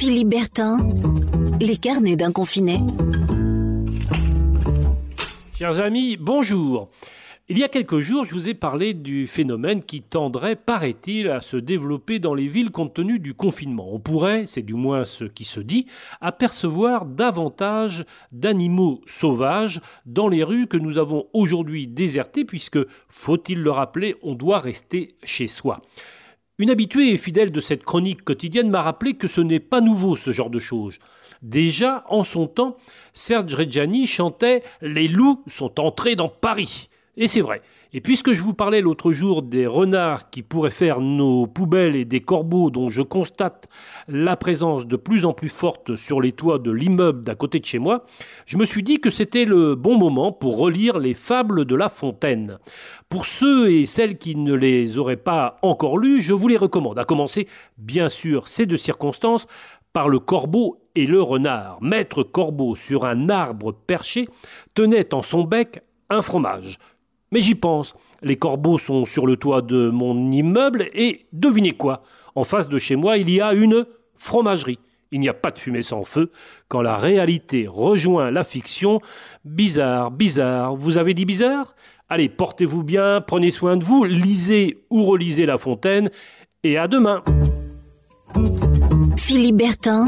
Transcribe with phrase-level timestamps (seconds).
[0.00, 0.78] Philippe Bertin,
[1.60, 2.78] les carnets d'un confiné.
[5.52, 6.88] Chers amis, bonjour.
[7.50, 11.42] Il y a quelques jours, je vous ai parlé du phénomène qui tendrait, paraît-il, à
[11.42, 13.92] se développer dans les villes compte tenu du confinement.
[13.92, 15.84] On pourrait, c'est du moins ce qui se dit,
[16.22, 22.78] apercevoir davantage d'animaux sauvages dans les rues que nous avons aujourd'hui désertées, puisque,
[23.10, 25.82] faut-il le rappeler, on doit rester chez soi.
[26.60, 30.14] Une habituée et fidèle de cette chronique quotidienne m'a rappelé que ce n'est pas nouveau
[30.14, 30.98] ce genre de choses.
[31.40, 32.76] Déjà, en son temps,
[33.14, 36.89] Serge Reggiani chantait Les loups sont entrés dans Paris.
[37.16, 37.60] Et c'est vrai.
[37.92, 42.04] Et puisque je vous parlais l'autre jour des renards qui pourraient faire nos poubelles et
[42.04, 43.68] des corbeaux dont je constate
[44.06, 47.64] la présence de plus en plus forte sur les toits de l'immeuble d'à côté de
[47.64, 48.06] chez moi,
[48.46, 51.88] je me suis dit que c'était le bon moment pour relire les fables de La
[51.88, 52.58] Fontaine.
[53.08, 56.98] Pour ceux et celles qui ne les auraient pas encore lues, je vous les recommande,
[56.98, 59.48] à commencer, bien sûr, ces deux circonstances,
[59.92, 61.78] par le corbeau et le renard.
[61.82, 64.28] Maître Corbeau, sur un arbre perché,
[64.74, 66.78] tenait en son bec un fromage.
[67.32, 67.94] Mais j'y pense.
[68.22, 72.02] Les corbeaux sont sur le toit de mon immeuble et devinez quoi
[72.34, 73.86] En face de chez moi, il y a une
[74.16, 74.78] fromagerie.
[75.12, 76.30] Il n'y a pas de fumée sans feu.
[76.68, 79.00] Quand la réalité rejoint la fiction,
[79.44, 80.76] bizarre, bizarre.
[80.76, 81.74] Vous avez dit bizarre?
[82.08, 86.10] Allez, portez-vous bien, prenez soin de vous, lisez ou relisez La Fontaine,
[86.62, 87.22] et à demain.
[89.16, 90.06] Philippe Bertin,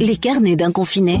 [0.00, 1.20] les carnets d'un confiné.